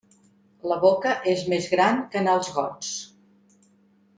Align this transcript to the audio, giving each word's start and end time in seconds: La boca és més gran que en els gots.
La 0.71 0.77
boca 0.85 1.11
és 1.33 1.43
més 1.53 1.67
gran 1.75 2.01
que 2.15 2.21
en 2.25 2.31
els 2.37 2.51
gots. 2.57 2.91